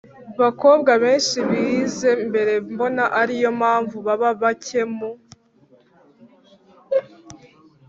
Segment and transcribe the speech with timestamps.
[0.41, 5.11] bakobwa benshi bize mbere mbona ari yo mpamvu baba bake mu